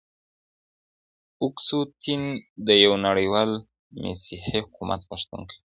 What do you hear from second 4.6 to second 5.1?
حکومت